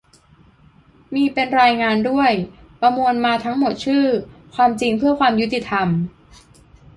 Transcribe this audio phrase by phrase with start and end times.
[1.13, 2.31] มีเป็นรายงานด้วย
[2.81, 4.05] ประมวลมาทั้งหมดชื่อ
[4.55, 5.87] "ความจริงเพื่อความยุติธรรม"